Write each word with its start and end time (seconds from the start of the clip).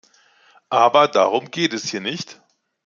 Aber 0.71 1.07
darum 1.07 1.51
geht 1.51 1.73
es 1.73 1.87
hier 1.91 2.01
nicht. 2.01 2.41